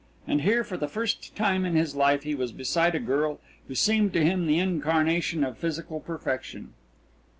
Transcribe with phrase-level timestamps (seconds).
[0.27, 3.75] And here for the first time in his life he was beside a girl who
[3.75, 6.73] seemed to him the incarnation of physical perfection.